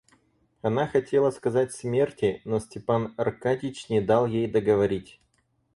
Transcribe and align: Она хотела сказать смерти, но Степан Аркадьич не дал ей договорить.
Она 0.63 0.87
хотела 0.87 1.29
сказать 1.29 1.73
смерти, 1.75 2.41
но 2.43 2.57
Степан 2.59 3.13
Аркадьич 3.17 3.87
не 3.89 4.01
дал 4.01 4.25
ей 4.25 4.47
договорить. 4.49 5.21